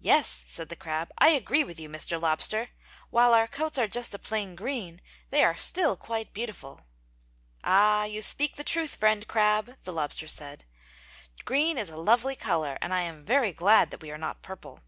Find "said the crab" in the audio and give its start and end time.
0.48-1.10